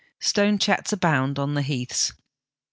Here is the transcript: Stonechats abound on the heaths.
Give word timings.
Stonechats 0.19 0.91
abound 0.91 1.37
on 1.37 1.53
the 1.53 1.61
heaths. 1.61 2.11